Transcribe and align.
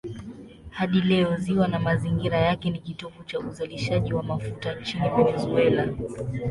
Hadi 0.71 1.01
leo 1.01 1.37
ziwa 1.37 1.67
na 1.67 1.79
mazingira 1.79 2.37
yake 2.37 2.69
ni 2.69 2.79
kitovu 2.79 3.23
cha 3.23 3.39
uzalishaji 3.39 4.13
wa 4.13 4.23
mafuta 4.23 4.75
nchini 4.79 5.09
Venezuela. 5.09 5.87